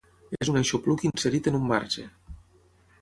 És 0.45 0.49
un 0.53 0.55
aixopluc 0.61 1.05
inserit 1.09 1.51
en 1.51 1.59
un 1.59 1.69
marge. 1.73 2.07